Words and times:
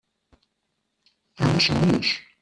Wir 1.35 1.45
müssen 1.45 1.91
los. 1.91 2.07